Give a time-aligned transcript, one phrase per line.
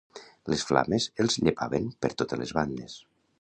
[0.53, 2.97] Les flames els llepaven per totes les bandes.